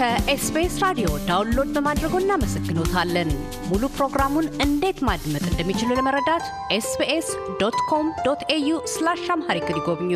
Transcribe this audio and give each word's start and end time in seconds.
ከ 0.00 0.30
SBS 0.30 0.74
ራዲዮ 0.82 1.08
download 1.26 1.70
በማድረጎ 1.74 2.14
እናመሰግኖታለን። 2.20 3.30
ሙሉ 3.70 3.82
ፕሮግራሙን 3.96 4.46
እንዴት 4.64 4.98
ማድመጥ 5.08 5.42
እንደሚችሉ 5.48 5.88
ለመረዳት 5.98 6.44
SBS 6.76 7.28
dot 7.60 7.76
com 7.90 8.06
dot 8.26 8.42
au 8.54 8.78
slash 8.92 9.24
Amharic 9.34 9.68
ይጎብኙ። 9.72 10.12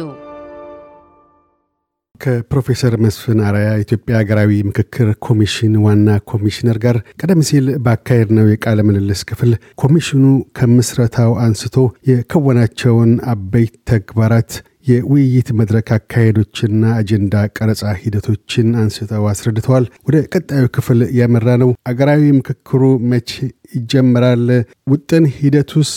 ከፕሮፌሰር 2.20 2.94
መስፍን 3.04 3.38
አርአያ 3.46 3.70
ኢትዮጵያ 3.84 4.14
ሀገራዊ 4.20 4.50
ምክክር 4.68 5.08
ኮሚሽን 5.26 5.74
ዋና 5.84 6.16
ኮሚሽነር 6.32 6.78
ጋር 6.84 6.98
ቀደም 7.20 7.42
ሲል 7.48 7.68
ባካሄድነው 7.86 8.48
የቃለ 8.50 8.80
ምልልስ 8.88 9.22
ክፍል 9.30 9.52
ኮሚሽኑ 9.82 10.24
ከምስረታው 10.58 11.34
አንስቶ 11.44 11.76
የከወናቸውን 12.10 13.12
አበይት 13.32 13.76
ተግባራት 13.92 14.52
የውይይት 14.84 15.48
መድረክ 15.58 15.88
አካሄዶችና 15.96 16.82
አጀንዳ 16.96 17.34
ቀረጻ 17.56 17.82
ሂደቶችን 18.00 18.68
አንስተው 18.80 19.24
አስረድተዋል። 19.30 19.84
ወደ 20.06 20.16
ቀጣዩ 20.32 20.64
ክፍል 20.76 21.00
ያመራ 21.18 21.48
ነው። 21.62 21.70
አገራዊ 21.90 22.24
ምክክሩ 22.38 22.82
መቼ 23.12 23.30
ይጀምራል? 23.76 24.46
ውጥን 24.92 25.26
ሂደቱስ 25.38 25.92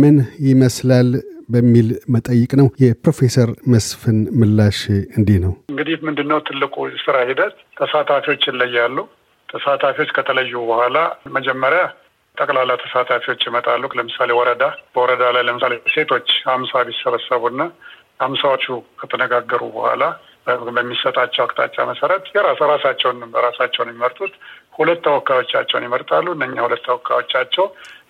ምን 0.00 0.16
ይመስላል? 0.48 1.10
በሚል 1.50 1.88
መጠይቅ 2.14 2.52
ነው። 2.60 2.68
የፕሮፌሰር 2.82 3.50
መስፍን 3.72 4.16
ምላሽ 4.40 4.78
እንዲህ 5.18 5.36
ነው። 5.44 5.52
እንግዲህ 5.70 5.96
ምንድነው 6.06 6.38
ትልቁ 6.48 6.74
ስራ 7.04 7.16
ሂደት 7.28 7.54
ተሳታፊዎች 7.78 8.42
ይለያሉ። 8.50 8.96
ተሳታፊዎች 9.48 10.10
ከተለዩ 10.16 10.52
በኋላ 10.70 10.96
መጀመሪያ 11.36 11.82
ጠቅላላ 12.36 12.72
ተሳታፊዎች 12.82 13.42
ይመጣሉ። 13.48 13.84
ለምሳሌ 13.98 14.30
ወረዳ 14.38 14.64
በወረዳ 14.94 15.22
ላይ 15.36 15.44
ለምሳሌ 15.48 15.74
ሴቶች 15.94 16.30
አምሳ 16.54 16.82
ቢሰበሰቡና 16.88 17.60
አምሳዎቹ 18.20 18.66
ከተነጋገሩ 19.00 19.62
በኋላ 19.74 20.02
በሚሰጣቸው 20.68 21.42
አቅጣጫ 21.44 21.76
መሰረት 21.88 22.24
የራስ 22.34 22.60
ራሳቸውን 22.72 23.16
ራሳቸውን 23.46 23.88
የሚመርጡት 23.90 24.34
ሁለት 24.76 25.00
ተወካዮቻቸውን 25.06 25.86
ይመርጣሉ። 25.86 26.26
እነኛ 26.36 26.56
ሁለት 26.66 26.82
ተወካዮቻቸው 26.86 27.66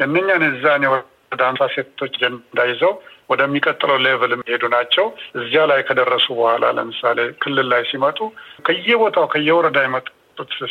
እነኛን 0.06 0.44
እዛን 0.48 0.84
ወደ 1.32 1.40
አምሳ 1.48 1.62
ሴቶች 1.74 2.12
አጀንዳ 2.18 2.60
ይዘው 2.70 2.92
ወደሚቀጥለው 3.30 3.96
ሌቭል 4.04 4.32
የሚሄዱ 4.34 4.64
ናቸው። 4.74 5.06
እዚያ 5.38 5.62
ላይ 5.70 5.80
ከደረሱ 5.88 6.26
በኋላ 6.38 6.64
ለምሳሌ 6.78 7.18
ክልል 7.42 7.66
ላይ 7.72 7.82
ሲመጡ 7.90 8.18
ከየቦታው 8.66 9.26
ከየወረዳ 9.32 9.78
የመጡት 9.84 10.14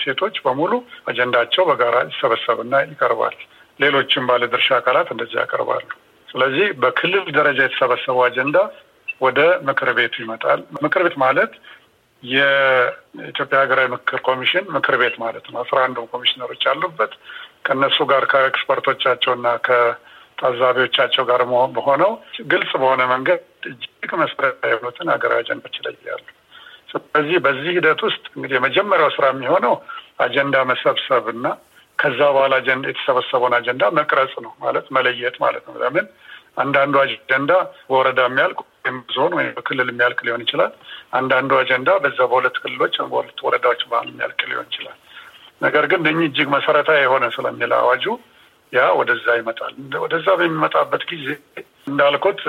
ሴቶች 0.03 0.35
በሙሉ 0.45 0.73
አጀንዳቸው 1.09 1.65
በጋራ 1.69 1.97
ይሰበሰብና 2.09 2.75
ይቀርባል። 2.87 3.35
ሌሎችም 3.79 4.27
ባለድርሻ 4.29 4.69
አካላት 4.79 5.07
እንደዚህ 5.13 5.37
ያቀርባሉ። 5.41 5.87
ስለዚህ 6.29 6.67
በክልል 6.81 7.25
ደረጃ 7.37 7.59
የተሰበሰበው 7.65 8.23
አጀንዳ 8.27 8.57
ወደ 9.21 9.39
ምክር 9.67 9.89
ቤቱ 9.97 10.15
ይመጣል። 10.23 10.61
ምክር 10.85 11.01
ቤት 11.05 11.15
ማለት 11.23 11.51
የኢትዮጵያ 12.23 13.57
ሀገራዊ 13.63 13.87
ምክክር 13.93 14.19
ኮሚሽን 14.27 14.65
ምክር 14.75 14.95
ቤት 15.01 15.15
ማለት 15.23 15.45
ነው። 15.51 15.59
አስራ 15.63 15.77
አንዱ 15.85 16.05
ኮሚሽነሮች 16.13 16.61
ያሉበት 16.69 17.13
ከእነሱ 17.65 17.97
ጋር 18.11 18.23
ከኤክስፐርቶቻቸውና 18.31 19.47
ታዛቢዎቻቸው 20.37 21.23
ጋር 21.29 21.41
በሆነው 21.75 22.11
ግልጽ 22.51 22.71
በሆነ 22.81 23.01
መንገድ 23.13 23.41
እጅግ 23.69 24.11
መሰረታዊ 24.21 24.71
የሆኑትን 24.73 25.11
ሀገራዊ 25.13 25.39
አጀንዳዎች 25.43 25.77
ይለያሉ። 25.79 26.25
ስለዚህ 26.91 27.37
በዚህ 27.45 27.71
ሂደት 27.77 28.01
ውስጥ 28.07 28.25
እንግዲህ 28.35 28.55
የመጀመሪያው 28.57 29.09
ስራ 29.15 29.25
የሚሆነው 29.31 29.73
አጀንዳ 30.19 30.57
መሰብሰብ 30.69 31.25
እና 31.33 31.47
ከዛ 31.99 32.19
በኋላ 32.35 32.53
አጀንዳ 32.61 32.85
የተሰበሰበውን 32.91 33.55
አጀንዳ 33.57 33.83
መቅረጽ 33.97 34.33
ነው 34.45 34.53
ማለት 34.63 34.85
መለየት 34.95 35.35
ማለት 35.43 35.63
ነው። 35.69 35.75
ለምን 35.83 36.05
አንዳንዱ 36.57 36.95
አጀንዳ 37.03 37.51
በወረዳ 37.89 38.21
የሚያልቅ 38.27 38.59
ወይም 38.85 38.97
ዞን 39.15 39.33
ወይም 39.37 39.49
በክልል 39.55 39.89
የሚያልቅ 39.91 40.19
ሊሆን 40.25 40.43
ይችላል። 40.45 40.71
አንዳንዱ 41.13 41.51
አጀንዳ 41.59 41.89
በዛ 42.03 42.19
በሁለት 42.31 42.57
ክልሎች 42.63 42.95
በሁለት 43.05 43.39
ወረዳዎች 43.45 43.81
ባህል 43.91 44.07
የሚያልቅ 44.11 44.39
ሊሆን 44.49 44.67
ይችላል። 44.71 44.97
ነገር 45.61 45.83
ግን 45.91 45.99
እነኚህ 46.03 46.27
እጅግ 46.29 46.47
መሰረታዊ 46.55 46.99
የሆነ 47.03 47.25
ስለሚል 47.35 47.71
አዋጁ 47.77 48.05
ያ 48.73 48.85
ወደዛ 48.99 49.25
ይመጣል። 49.39 49.73
ወደዛ 50.03 50.27
በሚመጣበት 50.39 51.03
ጊዜ 51.11 51.27
እንዳልኩት 51.87 52.39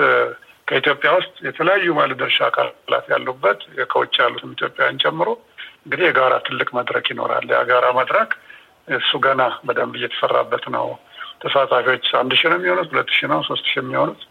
ከኢትዮጵያ 0.67 1.09
ውስጥ 1.17 1.35
የተለያዩ 1.47 1.91
ባለድርሻ 1.97 2.37
አካላት 2.47 3.05
ያሉበት 3.13 3.59
ከውጭ 3.91 4.15
ያሉትም 4.23 4.53
ኢትዮጵያውያን 4.55 5.01
ጨምሮ 5.03 5.29
እንግዲህ 5.83 6.05
የጋራ 6.07 6.33
ትልቅ 6.47 6.69
መድረክ 6.77 7.05
ይኖራል። 7.13 7.45
የጋራ 7.53 7.85
መድረክ 7.99 8.31
እሱ 8.95 9.11
ገና 9.23 9.43
በደንብ 9.67 9.93
እየተሰራበት 9.99 10.65
ነው። 10.75 10.87
ተሳታፊዎች 11.41 12.05
አንድ 12.19 12.31
ሺህ 12.39 12.49
ነው 12.51 12.57
የሚሆኑት፣ 12.59 12.89
ሁለት 12.93 13.09
ሺህ 13.15 13.27
ነው፣ 13.31 13.39
ሶስት 13.47 13.65
ሺህ 13.69 13.79
የሚሆኑት 13.81 14.21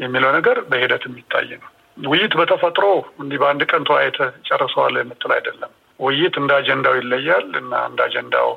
የሚለው 0.00 0.30
ነገር 0.36 0.56
በሂደት 0.70 1.02
የሚታይ 1.08 1.48
ነው። 1.54 1.70
ውይይት 1.96 2.32
በተፈጥሮ 2.38 2.86
እንዲህ 3.22 3.38
በአንድ 3.42 3.62
ቀን 3.70 3.82
ተወያይተህ 3.88 4.30
ጨርሰዋል 4.48 4.94
የምትል 5.00 5.32
አይደለም። 5.36 5.72
ውይይት 6.00 6.34
እንደ 6.40 6.52
አጀንዳው 6.58 6.94
ይለያል 6.98 7.46
እና 7.60 7.74
እንደ 7.90 8.00
አጀንዳው 8.06 8.48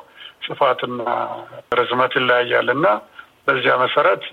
ስፋትና 0.45 1.01
ርዝመት 1.71 2.13
ይለያያል 2.19 2.69
እና 2.75 2.87
በዚያ 3.47 3.73
መሰረት 3.83 4.23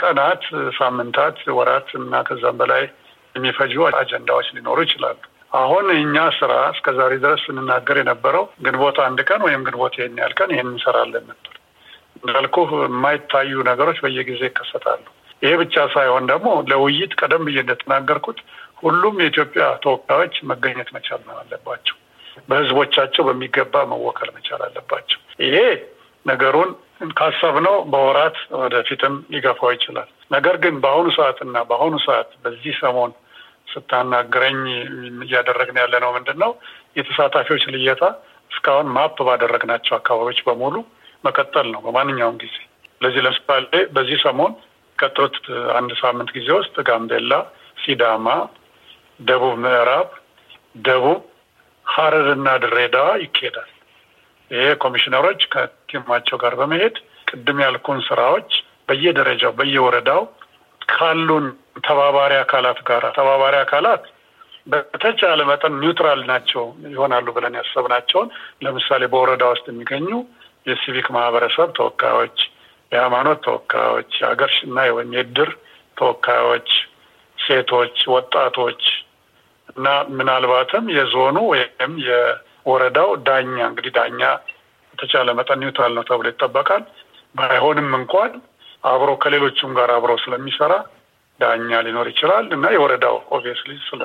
ቀናት፣ 0.00 0.42
ሳምንታት፣ 0.78 1.38
ወራት 1.58 1.88
እና 2.00 2.22
ከዛም 2.28 2.56
በላይ 2.60 2.84
የሚፈጁ 3.34 3.74
አጀንዳዎች 4.00 4.46
ሊኖሩ 4.56 4.78
ይችላሉ። 4.86 5.18
አሁን 5.58 5.86
እኛ 5.96 6.16
ስራ 6.38 6.52
እስከ 6.72 6.92
ዛሬ 6.98 7.12
ድረስ 7.24 7.42
ስንናገር 7.46 7.96
የነበረው 8.00 8.44
ግንቦት 8.66 8.96
አንድ 9.04 9.20
ቀን 9.28 9.40
ወይም 9.46 9.62
ግንቦት 9.66 9.94
ይህን 9.98 10.18
ያህል 10.20 10.34
ቀን 10.38 10.50
ይህን 10.54 10.70
እንሰራለን 10.72 11.24
ነበር። 11.30 11.52
እንዳልኩህ 12.18 12.70
የማይታዩ 12.84 13.52
ነገሮች 13.68 13.98
በየጊዜ 14.04 14.42
ይከሰታሉ። 14.48 15.04
ይሄ 15.42 15.52
ብቻ 15.60 15.74
ሳይሆን 15.94 16.24
ደግሞ 16.30 16.48
ለውይይት 16.70 17.12
ቀደም 17.20 17.42
ብዬ 17.46 17.58
እንደተናገርኩት 17.64 18.38
ሁሉም 18.82 19.14
የኢትዮጵያ 19.22 19.64
ተወካዮች 19.84 20.34
መገኘት 20.50 20.88
መቻል 20.96 21.22
አለባቸው። 21.36 21.96
በህዝቦቻቸው 22.48 23.22
በሚገባ 23.28 23.84
መወከል 23.92 24.30
መቻል 24.36 24.60
አለባቸው። 24.66 25.20
ይሄ 25.44 25.56
ነገሩን 26.26 26.70
ካሰብነው 27.16 27.76
በወራት 27.92 28.36
ወደፊትም 28.60 29.14
ሊገፋው 29.32 29.70
ይችላል። 29.74 30.08
ነገር 30.32 30.56
ግን 30.62 30.74
በአሁኑ 30.82 31.08
ሰዓት 31.18 31.38
እና 31.46 31.56
በአሁኑ 31.70 31.94
ሰዓት 32.06 32.30
በዚህ 32.44 32.74
ሰሞን 32.82 33.12
ስታናግረኝ 33.72 34.58
እያደረግን 35.24 35.78
ያለ 35.82 35.94
ነው 36.04 36.10
ምንድን 36.16 36.38
ነው 36.44 36.50
የተሳታፊዎች 36.96 37.64
ልየታ 37.74 38.04
እስካሁን 38.50 38.88
ማፕ 38.96 39.18
ባደረግናቸው 39.28 39.94
አካባቢዎች 39.96 40.40
በሙሉ 40.46 40.74
መቀጠል 41.24 41.66
ነው 41.74 41.80
በማንኛውም 41.86 42.36
ጊዜ። 42.42 42.56
ስለዚህ 43.00 43.22
ለምሳሌ 43.26 43.64
በዚህ 43.94 44.18
ሰሞን 44.22 44.52
ቀጥሎት 44.98 45.36
አንድ 45.76 45.90
ሳምንት 46.00 46.30
ጊዜ 46.36 46.48
ውስጥ 46.58 46.76
ጋምቤላ፣ 46.88 47.32
ሲዳማ፣ 47.76 48.26
ደቡብ 49.20 49.54
ምዕራብ፣ 49.64 50.08
ደቡብ 50.86 51.20
ሀረርና 51.86 52.48
ድሬዳዋ 52.62 53.08
ይካሄዳል። 53.24 53.70
ይሄ 54.50 54.66
ኮሚሽነሮች 54.84 55.40
ከቲማቸው 55.52 56.36
ጋር 56.42 56.54
በመሄድ 56.60 56.96
ቅድም 57.30 57.60
ያልኩን 57.64 58.00
ስራዎች 58.08 58.50
በየደረጃው 58.88 59.52
በየወረዳው 59.58 60.22
ካሉን 60.88 61.46
ተባባሪ 61.86 62.32
አካላት 62.42 62.78
ጋር 62.88 63.04
ተባባሪ 63.16 63.54
አካላት 63.62 64.04
በተቻለ 64.66 65.40
መጠን 65.50 65.74
neutral 65.82 66.20
ናቸው 66.30 66.64
ይሆናሉ 66.92 67.26
ብለን 67.36 67.56
ያሰብናቸውን 67.58 68.28
ለምሳሌ 68.64 69.02
በወረዳ 69.12 69.44
ውስጥ 69.52 69.66
የሚገኙ 69.70 70.08
የሲቪክ 70.66 71.08
ማህበረሰብ 71.16 71.68
ተወካዮች፣ 71.78 72.38
የሃይማኖት 72.92 73.38
ተወካዮች፣ 73.46 74.12
የሀገር 74.20 74.52
እና 74.66 74.78
ወይም 74.96 75.10
የእድር 75.16 75.50
ተወካዮች፣ 75.96 76.68
ሴቶች፣ 77.38 77.96
ወጣቶች 78.14 78.82
እና 79.72 79.86
ምናልባትም 80.16 80.84
የዞኑ 80.96 81.36
ወይም 81.52 81.94
የወረዳው 82.06 83.10
ዳኛ 83.26 83.56
እንግዲህ 83.70 83.92
ዳኛ 83.98 84.20
በተቻለ 84.90 85.28
መጠን 85.38 85.60
neutral 85.62 85.92
ነው 85.96 86.04
ተብሎ 86.10 86.26
ይጠበቃል። 86.32 86.84
ባይሆንም 87.34 87.90
እንኳን 87.98 88.30
አብሮ 88.84 89.10
ከሌሎቹም 89.22 89.72
ጋር 89.78 89.90
አብሮ 89.96 90.12
ስለሚሰራ 90.24 90.72
ዳኛ 91.40 91.80
ሊኖር 91.86 92.06
ይችላል 92.12 92.46
እና 92.56 92.66
የወረዳው 92.74 93.16
ኦብቪየስሊ 93.36 93.72
ስለ 93.88 94.02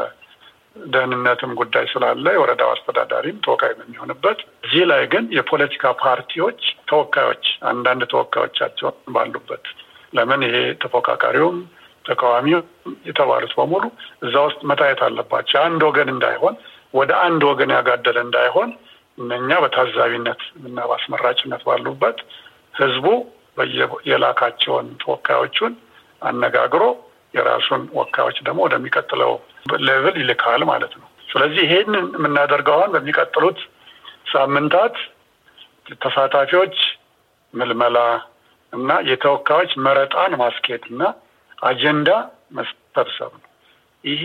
ደህንነትም 0.75 1.51
ጉዳይ 1.59 1.85
ስላለ 1.91 2.25
የወረዳው 2.33 2.69
አስተዳዳሪም 2.73 3.37
ተወካይ 3.45 3.73
በሚሆንበት 3.77 4.39
እዚህ 4.65 4.83
ላይ 4.91 5.03
ግን 5.13 5.25
የፖለቲካ 5.37 5.93
ፓርቲዎች 6.03 6.61
ተወካዮች 6.87 7.45
አንዳንድ 7.71 8.03
ተወካዮቻቸውን 8.13 8.97
ባሉበት 9.15 9.65
ለምን 10.13 10.41
ይሄ 10.47 10.55
ተፎካካሪውም 10.83 11.57
ተቃዋሚው 12.05 12.61
የተባሉት 13.07 13.51
በሙሉ 13.57 13.83
እዛ 14.23 14.35
ውስጥ 14.47 14.61
መታየት 14.69 15.01
አለባቸው። 15.07 15.59
አንድ 15.65 15.81
ወገን 15.89 16.09
እንዳይሆን 16.13 16.55
ወደ 16.93 17.11
አንድ 17.25 17.41
ወገን 17.49 17.71
ያጋደለ 17.75 18.17
እንዳይሆን 18.25 18.69
እነኛ 19.17 19.51
በታዛቢነት 19.63 20.41
እና 20.61 20.79
በአስመራጭነት 20.89 21.61
ባሉበት 21.67 22.19
ህዝቡ 22.73 23.05
የላካቸውን 24.09 24.87
ተወካዮቹን 25.01 25.73
አነጋግሮ 26.21 26.83
የራሱን 27.33 27.83
ተወካዮች 27.93 28.37
ደግሞ 28.47 28.59
ወደሚቀጥለው 28.65 29.31
level 29.85 30.15
ይልካል 30.21 30.61
ማለት 30.71 30.93
ነው። 30.99 31.07
ስለዚህ 31.29 31.61
ይሄንን 31.65 32.05
የምናደርገው 32.17 32.75
አሁን 32.77 32.91
በሚቀጥሉት 32.95 33.59
ሳምንታት 34.31 34.95
ተሳታፊዎች 36.01 36.75
ምልመላ 37.53 37.97
እና 38.73 38.91
የተወካዮች 39.09 39.71
መረጣን 39.85 40.33
ማስኬድ 40.41 40.83
እና 40.91 41.01
አጀንዳ 41.61 42.09
መሰብሰብ 42.57 43.31
ነው። 43.35 43.47
ይሄ 44.03 44.23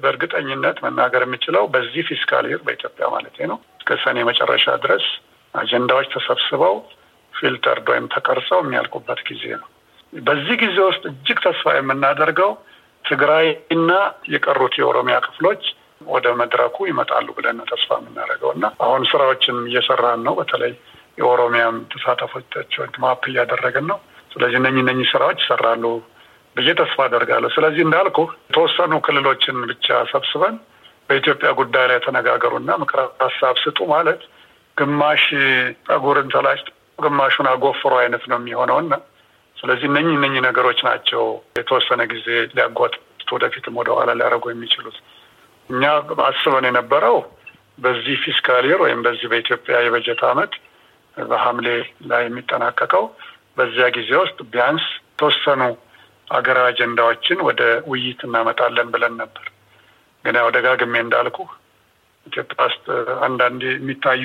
በእርግጠኝነት 0.00 0.78
መናገር 0.86 1.22
የምችለው 1.24 1.64
በዚህ 1.74 2.02
fiscal 2.08 2.46
year 2.50 2.60
በኢትዮጵያ 2.66 3.06
ማለት 3.14 3.36
ነው 3.50 3.58
እስከ 3.78 3.96
ሰኔ 4.02 4.24
መጨረሻ 4.30 4.74
ድረስ 4.84 5.06
አጀንዳዎች 5.54 6.08
ተሰብስበው 6.14 6.74
filtered 7.34 7.86
ወይም 7.92 8.06
ተቀርጸው 8.14 8.58
የሚያልቁበት 8.62 9.20
ጊዜ 9.28 9.44
ነው። 9.62 9.68
በዚህ 10.12 10.56
ጊዜ 10.62 10.76
ውስጥ 10.88 11.02
እጅግ 11.10 11.38
ተስፋ 11.44 11.74
የምናደርገው 11.76 12.50
ትግራይ 13.04 13.46
እና 13.70 13.90
የቀሩት 14.32 14.74
የኦሮሚያ 14.78 15.16
ክፍሎች 15.26 15.62
ወደ 16.06 16.26
መድረኩ 16.40 16.76
ይመጣሉ 16.88 17.26
ብለን 17.36 17.60
ተስፋ 17.70 17.88
የምናደርገው 18.00 18.50
እና 18.56 18.66
አሁን 18.86 19.02
ስራዎችን 19.10 19.56
እየሰራን 19.70 20.20
ነው። 20.26 20.34
በተለይ 20.40 20.72
የኦሮሚያም 21.18 21.76
ተሳታፊዎቻቸውን 21.92 22.92
map 23.04 23.22
እያደረግን 23.30 23.86
ነው። 23.92 23.98
ስለዚህ 24.30 24.58
እነኚህ 24.60 24.82
እነኚህ 24.84 25.06
ስራዎች 25.12 25.38
ይሰራሉ 25.44 25.84
ብዬ 26.56 26.70
ተስፋ 26.80 26.98
አደርጋለሁ። 27.06 27.50
ስለዚህ 27.56 27.82
እንዳልኩ 27.86 28.18
የተወሰኑ 28.48 28.94
ክልሎችን 29.06 29.56
ብቻ 29.70 29.86
ሰብስበን 30.12 30.56
በኢትዮጵያ 31.08 31.50
ጉዳይ 31.58 31.84
ላይ 31.90 31.98
ተነጋገሩና 32.06 32.70
ምክረ 32.82 33.00
ሀሳብ 33.24 33.56
ስጡ 33.64 33.78
ማለት 33.92 34.22
ግማሽ 34.76 35.24
ጸጉርን 35.86 36.28
ተላጭቶ 36.34 36.68
ግማሹን 36.98 37.46
አጎፍሮ 37.50 37.92
አይነት 38.02 38.24
ነው 38.30 38.38
የሚሆነው 38.40 38.78
እና 38.84 38.94
ስለዚህ 39.58 39.86
እነኚህ 39.90 40.14
እነኚህ 40.18 40.40
ነገሮች 40.46 40.78
ናቸው 40.86 41.22
የተወሰነ 41.58 42.02
ጊዜ 42.10 42.26
ሊያጓትቱ 42.52 43.00
ወደፊትም 43.36 43.78
ወደኋላ 43.80 44.10
ሊያደርጉ 44.18 44.44
የሚችሉት። 44.50 44.96
እኛ 45.70 45.82
አስበን 46.26 46.68
የነበረው 46.68 47.16
በዚህ 47.78 48.16
ፊስካል 48.24 48.64
ይር 48.68 48.80
ወይም 48.84 49.00
በዚህ 49.06 49.26
በኢትዮጵያ 49.32 49.76
የበጀት 49.84 50.20
ዓመት 50.30 50.52
በሐምሌ 51.16 51.68
ላይ 52.10 52.22
የሚጠናቀቀው 52.26 53.04
በዚያ 53.58 53.86
ጊዜ 53.96 54.10
ውስጥ 54.22 54.38
ቢያንስ 54.52 54.86
የተወሰኑ 55.08 55.62
አገራዊ 56.28 56.66
አጀንዳዎችን 56.70 57.38
ወደ 57.48 57.62
ውይይት 57.90 58.20
እናመጣለን 58.26 58.88
ብለን 58.94 59.14
ነበር። 59.22 59.46
ግን 60.24 60.36
ያው 60.40 60.48
ደጋግሜ 60.56 60.94
እንዳልኩ 61.04 61.38
ኢትዮጵያ 62.26 62.64
ውስጥ 62.68 62.86
አንዳንድ 63.26 63.62
የሚታዩ 63.70 64.24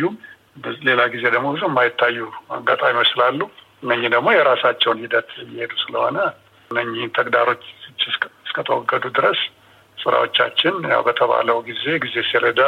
ሌላ 0.87 1.01
ጊዜ 1.13 1.23
ደግሞ 1.35 1.47
ብዙ 1.55 1.63
የማይታዩ 1.67 2.17
አጋጣሚዎች 2.55 3.09
ስላሉ 3.13 3.41
እነኚህ 3.83 4.09
ደግሞ 4.15 4.27
የራሳቸውን 4.33 5.01
ሂደት 5.03 5.29
እየሄዱ 5.43 5.73
ስለሆነ 5.83 6.17
እነኚህ 6.71 7.05
ተግዳሮች 7.17 7.63
እስከተወገዱ 8.43 9.05
ድረስ 9.17 9.39
ስራዎቻችን 9.97 10.75
ያው 10.91 11.01
በተባለው 11.07 11.57
ጊዜ 11.67 11.85
ጊዜ 12.03 12.15
ሰሌዳ 12.29 12.61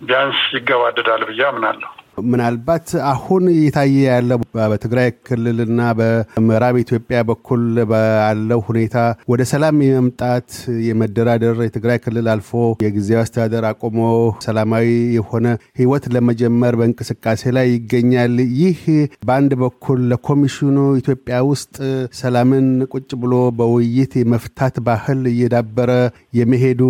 ቢያንስ 0.00 0.40
ይገባደዳል 0.56 1.22
ብዬ 1.28 1.40
አምናለሁ። 1.48 1.92
ምናልባት 2.28 2.88
አሁን 3.10 3.44
እየታየ 3.52 3.96
ያለው 4.08 4.38
በትግራይ 4.54 5.08
ክልልና 5.26 5.80
በምዕራብ 5.98 6.76
ኢትዮጵያ 6.82 7.18
በኩል 7.28 7.62
ባለው 7.90 8.60
ሁኔታ 8.68 8.96
ወደ 9.32 9.42
ሰላም 9.50 9.76
የመምጣት 9.86 10.48
የመደራደር 10.86 11.58
የትግራይ 11.64 11.98
ክልል 12.04 12.28
አልፎ 12.32 12.52
የጊዜያዊ 12.84 13.22
አስተዳደር 13.24 13.66
አቁሞ 13.70 13.98
ሰላማዊ 14.46 14.86
የሆነ 15.16 15.46
ሕይወት 15.80 16.06
ለመጀመር 16.14 16.76
በእንቅስቃሴ 16.80 17.52
ላይ 17.56 17.68
ይገኛል። 17.74 18.34
ይህ 18.60 18.80
በአንድ 19.26 19.52
በኩል 19.62 20.00
ለኮሚሽኑ 20.10 20.76
ኢትዮጵያ 21.00 21.36
ውስጥ 21.50 21.74
ሰላምን 22.20 22.66
ቁጭ 22.92 23.10
ብሎ 23.22 23.34
በውይይት 23.58 24.12
የመፍታት 24.20 24.76
ባህል 24.86 25.22
እየዳበረ 25.32 25.90
የመሄዱ 26.38 26.82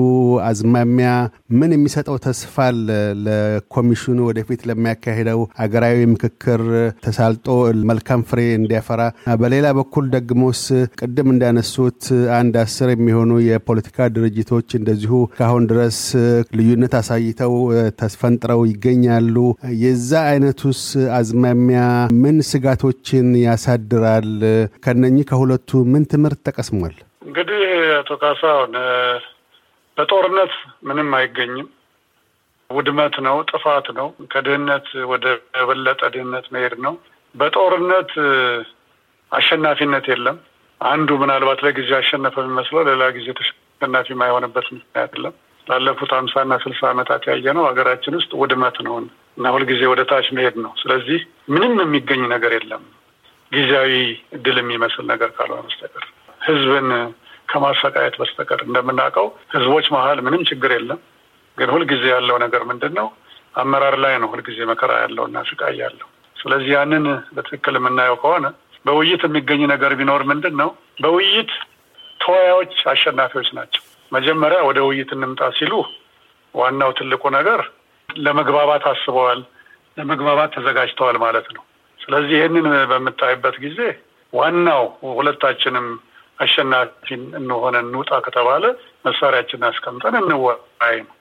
አዝማሚያ 0.49 1.11
ምን 1.59 1.71
የሚሰጠው 1.75 2.17
ተስፋ 2.25 2.55
ለኮሚሽኑ 3.27 4.19
ወደፊት 4.29 4.61
ለሚያካሄድ 4.69 5.18
ሄደው 5.19 5.41
አገራዊ 5.63 5.99
ምክክር 6.13 6.63
ተሳልጦ 7.05 7.47
መልካም 7.91 8.23
ፍሬ 8.29 8.41
እንዲያፈራ፣ 8.59 9.01
በሌላ 9.41 9.67
በኩል 9.79 10.05
ደግሞስ 10.15 10.63
ቅድም 11.01 11.29
እንዳነሱት 11.35 12.03
አንድ 12.39 12.57
አስር 12.63 12.91
የሚሆኑ 12.93 13.33
የፖለቲካ 13.47 14.09
ድርጅቶች 14.17 14.69
እንደዚሁ 14.79 15.13
ከአሁን 15.39 15.67
ድረስ 15.71 16.01
ልዩነት 16.59 16.95
አሳይተው 16.99 17.55
ተስፈንጥረው 18.01 18.63
ይገኛሉ። 18.71 19.37
የዛ 19.83 20.13
አይነቱስ 20.31 20.83
አዝማሚያ 21.19 21.83
ምን 22.23 22.39
ስጋቶችን 22.51 23.29
ያሳድራል? 23.45 24.31
ከነኚህ 24.85 25.27
ከሁለቱ 25.31 25.71
ምን 25.93 26.05
ትምህርት 26.13 26.41
ተቀስሟል? 26.49 26.95
እንግዲህ 27.29 27.63
አቶ 27.99 28.11
ካሳሁን 28.23 28.75
በጦርነት 29.97 30.53
ምንም 30.89 31.11
አይገኝም። 31.19 31.69
ውድመት 32.71 33.15
ነው፣ 33.27 33.37
ጥፋት 33.51 33.87
ነው። 33.99 34.09
ከድህነት 34.33 34.89
ወደ 35.11 35.27
የበለጠ 35.59 36.01
ድህነት 36.15 36.47
መሄድ 36.55 36.75
ነው። 36.87 36.95
በጦርነት 37.35 38.11
አሸናፊነት 39.33 40.07
የለም። 40.13 40.37
አንዱ 40.81 41.09
ምናልባት 41.23 41.61
ለጊዜ 41.67 41.91
አሸነፈ 41.99 42.35
የሚመስለው 42.43 42.83
ሌላ 42.89 43.05
ጊዜ 43.17 43.29
ተሸናፊ 43.39 44.07
የማይሆንበት 44.13 44.67
ምክንያት 44.75 45.13
የለም። 45.17 45.35
ላለፉት 45.67 46.11
ሀምሳና 46.17 46.53
ስልሳ 46.63 46.81
ዓመታት 46.93 47.23
ያየ 47.31 47.47
ነው 47.57 47.65
ሀገራችን 47.69 48.17
ውስጥ 48.19 48.31
ውድመት 48.43 48.77
ነው 48.87 48.95
እና 49.39 49.47
ሁልጊዜ 49.55 49.83
ወደ 49.93 50.03
ታች 50.11 50.29
መሄድ 50.37 50.57
ነው። 50.65 50.73
ስለዚህ 50.83 51.19
ምንም 51.55 51.75
የሚገኝ 51.83 52.23
ነገር 52.35 52.53
የለም 52.57 52.85
ጊዜያዊ 53.53 53.93
ድል 54.45 54.57
የሚመስል 54.63 55.05
ነገር 55.13 55.31
ካልሆነ 55.37 55.61
በስተቀር 55.67 56.05
ህዝብን 56.41 56.89
ከማሰቃየት 57.49 58.17
በስተቀር 58.21 58.61
እንደምናውቀው 58.67 59.27
ህዝቦች 59.55 59.87
መሀል 59.95 60.19
ምንም 60.27 60.43
ችግር 60.51 60.73
የለም። 60.75 61.01
ግን 61.59 61.69
ሁልጊዜ 61.75 62.05
ያለው 62.13 62.37
ነገር 62.45 62.63
ምንድን 62.71 62.95
ነው? 62.99 63.07
አመራር 63.55 63.95
ላይ 64.03 64.15
ነው 64.23 64.29
ሁልጊዜ 64.33 64.59
መከራ 64.71 64.93
ያለው 65.03 65.25
እና 65.29 65.39
ስቃይ 65.49 65.77
ያለው። 65.83 66.09
ስለዚህ 66.37 66.71
ያንን 66.77 67.05
በትክክል 67.37 67.75
የምናየው 67.79 68.17
ከሆነ 68.23 68.47
በውይይት 68.87 69.23
የሚገኝ 69.27 69.63
ነገር 69.73 69.93
ቢኖር 70.01 70.23
ምንድን 70.31 70.55
ነው? 70.61 70.69
በውይይት 71.03 71.53
ተወያዮች 72.21 72.75
አሸናፊዎች 72.93 73.49
ናቸው። 73.59 73.83
መጀመሪያ 74.13 74.59
ወደ 74.69 74.79
ውይይት 74.89 75.11
እንምጣ 75.17 75.43
ሲሉ 75.59 75.73
ዋናው 76.55 76.91
ትልቁ 76.99 77.23
ነገር 77.39 77.61
ለመግባባት 78.09 78.85
አስበዋል፣ 78.91 79.41
ለመግባባት 79.97 80.51
ተዘጋጅተዋል 80.57 81.17
ማለት 81.25 81.49
ነው። 81.57 81.63
ስለዚህ 82.01 82.35
ይህንን 82.39 82.67
በምታይበት 82.91 83.57
ጊዜ 83.65 83.81
ዋናው 84.33 84.85
ሁለታችንም 85.19 85.87
አሸናፊ 86.39 87.07
እንሆነ 87.41 87.77
እንውጣ 87.85 88.11
ከተባለ 88.27 88.65
መሳሪያችንን 89.07 89.69
አስቀምጠን 89.71 90.17
እንወያይ 90.21 90.97
ነው። 91.01 91.15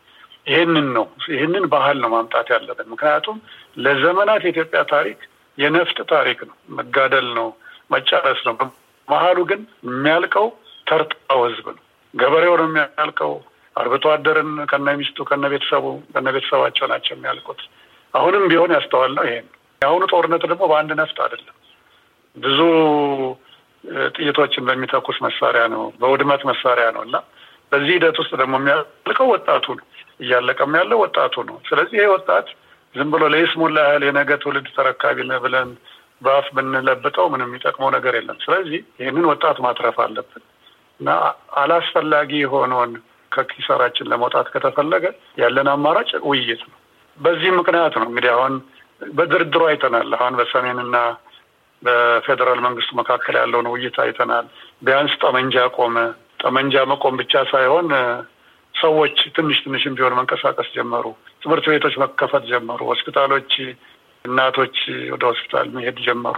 ይህንን 0.47 0.87
ነው 0.93 1.05
ይህንን 1.31 1.65
ባህል 1.71 1.97
ነው 2.03 2.09
ማምጣት 2.13 2.47
ያለብን። 2.53 2.87
ምክንያቱም 2.93 3.37
ለዘመናት 3.77 4.41
የኢትዮጵያ 4.45 4.81
ታሪክ 4.93 5.19
የነፍጥ 5.57 5.97
ታሪክ 6.11 6.39
ነው፣ 6.49 6.55
መጋደል 6.77 7.27
ነው፣ 7.37 7.47
መጫረስ 7.91 8.39
ነው። 8.47 8.55
መሀሉ 9.07 9.37
ግን 9.49 9.61
የሚያልቀው 9.87 10.47
ተርጣው 10.87 11.39
ህዝብ 11.47 11.65
ነው። 11.75 11.83
ገበሬው 12.13 12.55
ነው 12.59 12.67
የሚያልቀው። 12.69 13.33
አርብቶ 13.75 14.05
አደርን 14.13 14.51
ከነ 14.69 14.87
ሚስቱ 14.99 15.25
ከነ 15.29 15.45
ቤተሰቡ 15.53 15.85
ከነ 16.13 16.27
ቤተሰባቸው 16.35 16.85
ናቸው 16.91 17.13
የሚያልቁት። 17.15 17.59
አሁንም 18.13 18.43
ቢሆን 18.51 18.71
ያስተዋልነው 18.75 19.25
ይሄን። 19.27 19.47
የአሁኑ 19.81 20.03
ጦርነት 20.11 20.43
ደግሞ 20.51 20.63
በአንድ 20.71 20.91
ነፍጥ 21.01 21.17
አይደለም፣ 21.25 21.55
ብዙ 22.35 22.59
ጥይቶችን 24.15 24.63
በሚተኩስ 24.67 25.17
መሳሪያ 25.25 25.63
ነው፣ 25.73 25.83
በውድመት 25.99 26.41
መሳሪያ 26.49 26.87
ነው 26.95 27.03
እና 27.07 27.17
በዚህ 27.71 27.93
ሂደት 27.95 28.17
ውስጥ 28.21 28.33
ደግሞ 28.41 28.55
የሚያልቀው 28.59 29.27
ወጣቱ 29.33 29.65
ነው 29.77 29.85
እያለቀም 30.19 30.71
ያለው 30.79 30.97
ወጣቱ 31.03 31.35
ነው። 31.49 31.57
ስለዚህ 31.69 31.97
ይሄ 31.99 32.07
ወጣት 32.13 32.47
ዝም 32.95 33.09
ብሎ 33.13 33.23
ለይስሙላ 33.33 33.77
ያህል 33.85 34.03
የነገ 34.07 34.29
ትውልድ 34.41 34.67
ተረካቢ 34.77 35.17
ነህ 35.29 35.39
ብለን 35.43 35.69
በአፍ 36.21 36.47
ብንለብጠው 36.55 37.25
ምንም 37.33 37.49
የሚጠቅመው 37.49 37.89
ነገር 37.95 38.13
የለም። 38.17 38.37
ስለዚህ 38.45 38.79
ይህንን 39.01 39.25
ወጣት 39.31 39.57
ማትረፍ 39.65 39.97
አለብን 40.05 40.43
እና 40.99 41.09
አላስፈላጊ 41.61 42.31
የሆነውን 42.41 42.93
ከኪሳራችን 43.31 44.09
ለመውጣት 44.11 44.47
ከተፈለገ 44.53 45.05
ያለን 45.41 45.67
አማራጭ 45.73 46.11
ውይይት 46.29 46.61
ነው። 46.67 46.77
በዚህ 47.17 47.51
ምክንያት 47.59 47.93
ነው 47.99 48.07
እንግዲህ 48.09 48.31
አሁን 48.35 48.53
በድርድሩ 49.01 49.61
አይተናል። 49.69 50.09
አሁን 50.17 50.35
በሰሜንና 50.39 50.97
በፌዴራል 51.81 52.59
መንግስቱ 52.65 52.91
መካከል 52.99 53.35
ያለውን 53.39 53.67
ውይይት 53.73 53.97
አይተናል። 54.03 54.45
ቢያንስ 54.81 55.13
ጠመንጃ 55.23 55.65
ቆመ። 55.77 55.97
ጠመንጃ 56.41 56.75
መቆም 56.91 57.15
ብቻ 57.21 57.33
ሳይሆን 57.51 57.87
ሰዎች 58.77 59.17
ትንሽ 59.35 59.57
ትንሽም 59.65 59.95
ቢሆን 59.97 60.15
መንቀሳቀስ 60.17 60.67
ጀመሩ። 60.75 61.05
ትምህርት 61.41 61.65
ቤቶች 61.71 61.95
መከፈት 62.03 62.43
ጀመሩ። 62.51 62.79
ሆስፒታሎች፣ 62.91 63.51
እናቶች 64.25 64.77
ወደ 65.13 65.23
ሆስፒታል 65.29 65.67
መሄድ 65.75 65.97
ጀመሩ። 66.07 66.37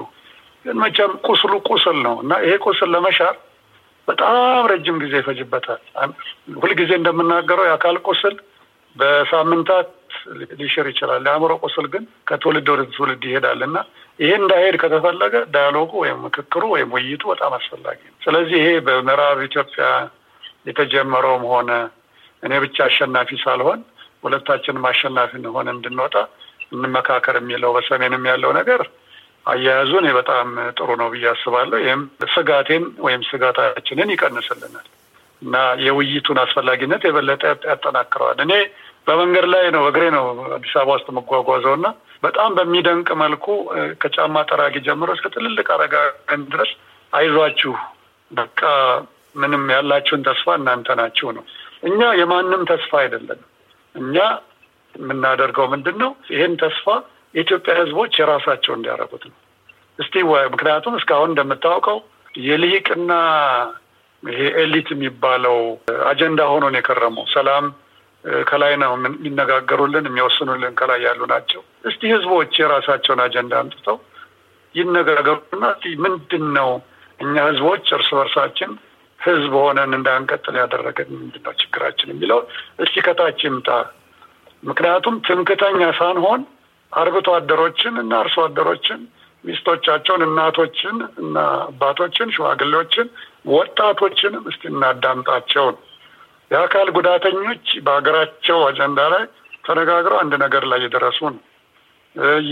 ግን 0.66 0.78
መቼም 0.82 1.12
ቁስሉ 1.28 1.54
ቁስል 1.70 1.98
ነው 2.06 2.16
እና 2.24 2.32
ይሄ 2.44 2.54
ቁስል 2.66 2.90
ለመሻር 2.96 3.36
በጣም 4.08 4.38
ረጅም 4.72 4.98
ጊዜ 5.04 5.14
ይፈጅበታል። 5.22 5.82
ሁልጊዜ 6.62 6.92
እንደምናገረው 7.00 7.66
የአካል 7.68 7.98
ቁስል 8.08 8.36
በሳምንታት 8.96 9.90
ሊሽር 10.60 10.86
ይችላል። 10.92 11.22
የአእምሮ 11.28 11.54
ቁስል 11.64 11.86
ግን 11.94 12.04
ከትውልድ 12.28 12.68
ወደ 12.74 12.82
ትውልድ 12.94 13.24
ይሄዳል 13.30 13.62
እና 13.68 13.78
ይሄ 14.20 14.32
እንዳይሄድ 14.40 14.76
ከተፈለገ 14.82 15.36
ዳያሎጉ 15.54 15.92
ወይም 16.04 16.18
ምክክሩ 16.26 16.64
ወይም 16.74 16.90
ውይይቱ 16.96 17.24
በጣም 17.32 17.52
አስፈላጊ 17.58 18.00
ነው። 18.08 18.18
ስለዚህ 18.22 18.58
ይሄ 18.62 18.70
በምዕራብ 18.88 19.40
ኢትዮጵያ 19.48 19.86
የተጀመረም 20.70 21.44
ሆነ 21.52 21.72
እኔ 22.44 22.54
ብቻ 22.64 22.78
አሸናፊ 22.88 23.30
ሳልሆን 23.44 23.80
ሁለታችንም 24.24 24.86
አሸናፊ 24.90 25.32
ሆነ 25.56 25.68
እንድንወጣ 25.76 26.16
እንመካከር 26.74 27.36
የሚለው 27.40 27.72
በሰሜንም 27.76 28.24
ያለው 28.32 28.52
ነገር 28.60 28.82
አያያዙ 29.46 29.92
እኔ 30.02 30.08
በጣም 30.18 30.48
ጥሩ 30.78 30.90
ነው 31.02 31.08
ብዬ 31.14 31.26
አስባለሁ። 31.32 31.78
ይህም 31.84 32.02
ስጋቴን 32.34 32.84
ወይም 33.06 33.22
ስጋታችንን 33.30 34.12
ይቀንስልናል። 34.14 34.88
እና 35.42 35.56
የውይይቱን 35.84 36.40
አስፈላጊነት 36.44 37.02
የበለጠ 37.08 37.42
ያጠናክረዋል። 37.70 38.40
እኔ 38.46 38.54
በመንገድ 39.08 39.46
ላይ 39.54 39.66
ነው 39.76 39.84
እግሬ 39.90 40.04
ነው 40.16 40.26
አዲስ 40.56 40.74
አበባ 40.76 40.96
ውስጥ 40.96 41.08
የምጓጓዘው 41.12 41.74
እና 41.78 41.88
በጣም 42.24 42.50
በሚደንቅ 42.58 43.10
መልኩ 43.22 43.46
ከጫማ 44.02 44.42
ጠራጊ 44.50 44.76
ጀምሮ 44.88 45.10
እስከ 45.16 45.28
ትልልቅ 45.36 45.68
አረጋውያን 45.76 46.42
ድረስ 46.52 46.72
አይዟችሁ፣ 47.14 47.74
በቃ 48.32 48.62
ምንም 49.36 49.64
ያላችሁን 49.74 50.26
ተስፋ 50.28 50.56
እናንተ 50.60 50.96
ናችሁ 51.00 51.30
ነው። 51.38 51.44
እኛ 51.84 52.02
የማንም 52.20 52.64
ተስፋ 52.70 52.92
አይደለም። 53.02 53.42
እኛ 53.96 54.16
የምናደርገው 54.96 55.66
ምንድን 55.74 55.98
ነው? 56.04 56.12
ይህን 56.32 56.54
ተስፋ 56.62 56.86
የኢትዮጵያ 57.36 57.74
ሕዝቦች 57.80 58.14
የራሳቸው 58.20 58.74
እንዲያደርጉት 58.76 59.24
ነው። 59.30 59.38
እስቲ 60.00 60.14
ምክንያቱም 60.54 60.96
እስካሁን 61.00 61.32
እንደምታውቀው 61.32 61.98
የልሂቅና 62.42 63.12
ይሄ 64.24 64.40
ኤሊት 64.62 64.88
የሚባለው 64.94 65.58
አጀንዳ 66.08 66.42
ሆኖ 66.52 66.66
የከረመው። 66.76 67.26
ሰላም 67.34 67.66
ከላይ 68.44 68.74
ነው 68.82 68.92
የሚነጋገሩልን 69.00 70.08
የሚወስኑልን 70.10 70.74
ከላይ 70.80 71.00
ያሉ 71.06 71.22
ናቸው። 71.32 71.62
እስቲ 71.84 72.02
ህዝቦች 72.14 72.54
የራሳቸውን 72.62 73.22
አጀንዳ 73.26 73.54
አምጥተው 73.62 73.98
ይነጋገሩና 74.76 75.66
ምንድን 76.04 76.46
ነው 76.58 76.70
እኛ 77.20 77.36
ህዝቦች 77.48 77.86
እርስ 77.96 78.10
በርሳችን 78.18 78.72
ህዝብ 79.20 79.54
ሆነን 79.60 79.92
እንዳንቀጥል 79.98 80.56
ያደረገን 80.62 81.10
ምንድን 81.16 81.44
ነው 81.46 81.54
ችግራችን 81.62 82.12
የሚለው 82.12 82.40
እስቲ 82.84 82.96
ከታች 83.06 83.40
ይምጣ። 83.48 83.70
ምክንያቱም 84.64 85.16
ትምክተኛ 85.28 85.82
ሳንሆን 86.00 86.42
አርብቶ 86.94 87.30
አደሮችን 87.38 87.96
እና 88.04 88.12
አርሶ 88.22 88.38
አደሮችን 88.46 89.02
ሚስቶቻቸውን፣ 89.44 90.22
እናቶችን 90.28 90.96
እና 91.22 91.36
አባቶችን፣ 91.66 92.32
ሽማግሌዎችን፣ 92.36 93.08
ወጣቶችንም 93.54 94.44
እስቲ 94.52 94.64
እናዳምጣቸው 94.72 95.68
ነው። 95.70 95.82
የአካል 96.52 96.88
ጉዳተኞች 96.98 97.66
በሀገራቸው 97.86 98.60
አጀንዳ 98.68 99.02
ላይ 99.14 99.24
ተነጋግረው 99.66 100.20
አንድ 100.22 100.34
ነገር 100.44 100.64
ላይ 100.72 100.80
የደረሱ 100.86 101.20
ነው። 101.30 101.42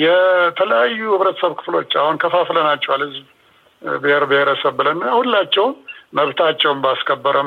የተለያዩ 0.01 0.99
ህብረተሰብ 1.13 1.53
ክፍሎች 1.59 1.91
አሁን 2.01 2.17
ከፋፍለናቸዋል። 2.23 3.01
ህዝብ 3.07 3.25
ብሔር 3.99 4.23
ብሔረሰብ 4.29 4.73
ብለን 4.79 5.01
ሁላቸውም 5.15 5.73
መብታቸውን 6.17 6.79
ባስከበረ 6.83 7.37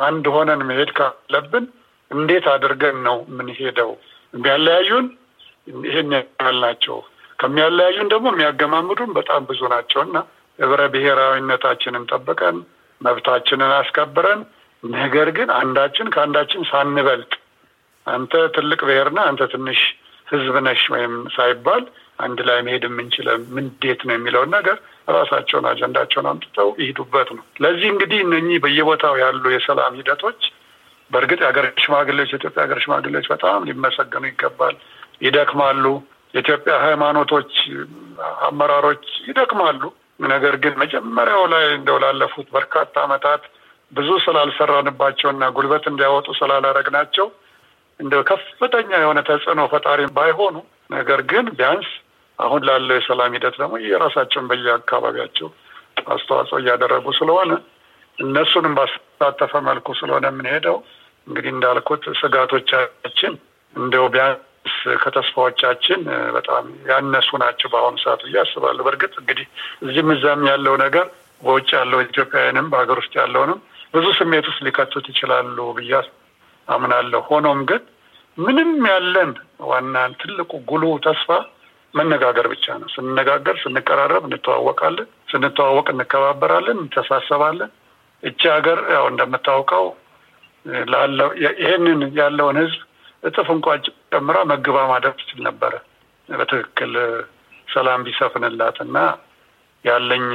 አንድ 0.00 0.24
ሆነን 0.34 0.60
መሄድ 0.68 0.90
ካለብን 0.98 1.64
እንዴት 2.10 2.46
አድርገን 2.52 2.96
ነው 3.06 3.16
የምንሄደው? 3.28 3.90
የሚያለያዩን 4.34 5.06
ይህን 5.84 6.12
ያህል 6.14 6.58
ናቸው። 6.64 6.98
ከሚያለያዩን 7.38 8.10
ደግሞ 8.12 8.26
የሚያገማምዱን 8.32 9.10
በጣም 9.18 9.42
ብዙ 9.50 9.60
ናቸው 9.74 10.00
እና 10.06 10.16
ህብረ 10.58 10.80
ብሔራዊነታችንን 10.94 12.06
ጠብቀን 12.12 12.56
መብታችንን 13.00 13.72
አስከብረን 13.76 14.40
ነገር 14.82 15.28
ግን 15.36 15.48
አንዳችን 15.60 16.10
ከአንዳችን 16.14 16.62
ሳንበልጥ 16.70 17.32
አንተ 18.06 18.34
ትልቅ 18.56 18.80
ብሔርና 18.88 19.20
አንተ 19.30 19.42
ትንሽ 19.52 19.80
ህዝብ 20.26 20.54
ነሽ 20.66 20.82
ወይም 20.94 21.14
ሳይባል 21.36 21.82
አንድ 22.18 22.38
ላይ 22.48 22.58
መሄድ 22.66 22.84
የምንችለው 22.88 23.34
እንዴት 23.62 24.00
ነው 24.08 24.14
የሚለውን 24.16 24.50
ነገር 24.56 24.76
ራሳቸውን 25.08 25.66
አጀንዳቸውን 25.70 26.28
አምጥተው 26.30 26.68
ይሄዱበት 26.80 27.28
ነው። 27.36 27.44
ለዚህ 27.60 27.88
እንግዲህ 27.92 28.18
እነኚህ 28.24 28.58
በየቦታው 28.64 29.14
ያሉ 29.22 29.44
የሰላም 29.54 29.96
ሂደቶች 30.00 30.40
በእርግጥ 31.10 31.40
የሀገር 31.40 31.66
ሽማግሌዎች 31.82 32.30
የኢትዮጵያ 32.32 32.62
ሀገር 32.64 32.78
ሽማግሌዎች 32.84 33.26
በጣም 33.32 33.66
ሊመሰገኑ 33.68 34.24
ይገባል። 34.30 34.74
ይደክማሉ። 35.22 35.84
የኢትዮጵያ 36.34 36.74
ሃይማኖቶች 36.84 37.52
አመራሮች 38.48 39.04
ይደክማሉ። 39.28 39.82
ነገር 40.26 40.54
ግን 40.62 40.74
መጀመሪያው 40.80 41.42
ላይ 41.52 41.64
እንደው 41.74 41.98
ላለፉት 42.04 42.48
በርካታ 42.54 42.94
ዓመታት 43.06 43.42
ብዙ 43.92 44.08
ስላልሰራንባቸውና 44.24 45.44
ጉልበት 45.56 45.84
እንዲያወጡ 45.90 46.28
ስላላረግናቸው 46.40 47.26
እንደው 48.00 48.22
ከፍተኛ 48.30 48.90
የሆነ 49.00 49.18
ተጽዕኖ 49.28 49.60
ፈጣሪ 49.72 50.00
ባይሆኑ 50.16 50.56
ነገር 50.90 51.20
ግን 51.30 51.46
ቢያንስ 51.56 51.88
አሁን 52.38 52.62
ላለው 52.68 52.96
የሰላም 52.96 53.34
ሂደት 53.36 53.54
ደግሞ 53.60 53.74
የራሳቸውን 53.84 54.48
በየአካባቢያቸው 54.50 55.48
አስተዋጽኦ 56.06 56.58
እያደረጉ 56.60 57.06
ስለሆነ 57.18 57.52
እነሱንም 58.18 58.74
ባሳተፈ 58.78 59.52
መልኩ 59.68 59.88
ስለሆነ 60.00 60.26
የምንሄደው 60.30 60.76
እንግዲህ 61.26 61.50
እንዳልኩት 61.54 62.04
ስጋቶቻችን 62.20 63.32
እንደው 63.74 64.04
ቢያንስ 64.14 64.44
ከተስፋዎቻችን 65.02 66.00
በጣም 66.36 66.64
ያነሱ 66.90 67.30
ናቸው 67.42 67.68
በአሁኑ 67.72 67.96
ሰዓት 68.04 68.20
ብዬ 68.26 68.38
አስባለሁ። 68.42 68.84
በእርግጥ 68.86 69.14
እንግዲህ 69.22 69.46
እዚህም 69.84 70.10
እዛም 70.14 70.44
ያለው 70.50 70.76
ነገር 70.84 71.06
በውጭ 71.42 71.68
ያለው 71.78 72.00
ኢትዮጵያውያንም 72.06 72.70
በሀገር 72.72 72.98
ውስጥ 73.02 73.12
ያለውንም 73.20 73.58
ብዙ 73.94 74.06
ስሜት 74.18 74.46
ውስጥ 74.50 74.60
ሊከቱት 74.66 75.06
ይችላሉ 75.12 75.58
ብዬ 75.76 75.92
አምናለሁ። 76.68 77.20
ሆኖም 77.28 77.60
ግን 77.70 77.82
ምንም 78.38 78.72
ያለን 78.90 79.30
ዋና 79.68 79.94
ትልቁ 80.20 80.50
ጉልህ 80.70 80.98
ተስፋ 81.06 81.30
መነጋገር 81.94 82.46
ብቻ 82.52 82.66
ነው። 82.80 82.88
ስንነጋገር፣ 82.94 83.56
ስንቀራረብ 83.62 84.24
እንተዋወቃለን። 84.28 85.08
ስንተዋወቅ 85.30 85.86
እንከባበራለን፣ 85.94 86.78
እንተሳሰባለን። 86.84 87.70
እቺ 88.22 88.40
ሀገር 88.54 88.78
ያው 88.94 89.04
እንደምታውቀው 89.10 89.86
ይሄንን 91.58 92.00
ያለውን 92.18 92.56
ህዝብ 92.62 92.80
እጥፍ 93.22 93.48
እንኳን 93.54 93.78
ጨምራ 94.12 94.38
መግባ 94.50 94.76
ማድረግ 94.90 95.14
ትችል 95.20 95.40
ነበረ 95.46 95.72
በትክክል 96.28 96.92
ሰላም 97.68 98.04
ቢሰፍንላት 98.06 98.76
እና 98.84 98.96
ያለኝ 99.84 100.26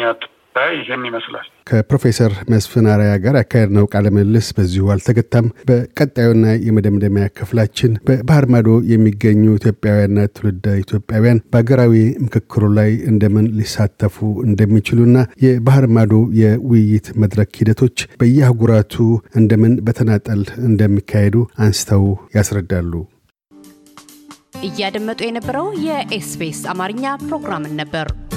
ላይ 0.55 0.72
ይህን 0.79 1.03
ይመስላል። 1.07 1.45
ከፕሮፌሰር 1.69 2.31
መስፍን 2.51 2.88
አርአያ 2.93 3.13
ጋር 3.24 3.36
ያካሄድነው 3.39 3.86
ቃለ 3.93 4.07
ምልልስ 4.15 4.48
በዚሁ 4.57 4.86
አልተገታም። 4.93 5.48
በቀጣዩና 5.69 6.45
የመደምደሚያ 6.65 7.25
ክፍላችን 7.38 7.93
በባህር 8.07 8.45
ማዶ 8.53 8.69
የሚገኙ 8.91 9.43
ኢትዮጵያውያንና 9.60 10.25
ትውልደ 10.36 10.75
ኢትዮጵያውያን 10.83 11.41
በሀገራዊ 11.53 11.95
ምክክሩ 12.25 12.72
ላይ 12.79 12.91
እንደምን 13.12 13.48
ሊሳተፉ 13.60 14.17
እንደሚችሉና 14.48 15.17
የባህር 15.45 15.88
ማዶ 15.98 16.13
የውይይት 16.41 17.10
መድረክ 17.24 17.51
ሂደቶች 17.62 17.98
በየአህጉራቱ 18.22 18.95
እንደምን 19.36 19.75
በተናጠል 19.88 20.43
እንደሚካሄዱ 20.69 21.36
አንስተው 21.65 22.05
ያስረዳሉ። 22.38 22.93
እያደመጡ 24.65 25.19
የነበረው 25.25 25.65
የ 25.86 26.16
SBS 26.16 26.62
አማርኛ 26.72 27.05
ፕሮግራምን 27.24 27.74
ነበር። 27.79 28.07